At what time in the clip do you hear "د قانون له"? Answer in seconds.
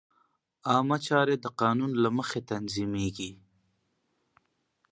1.39-2.09